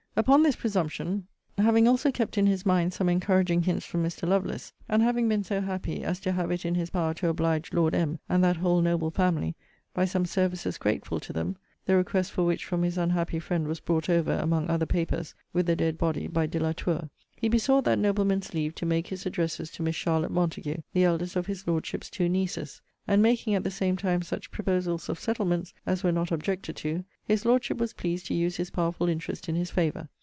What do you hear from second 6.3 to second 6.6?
have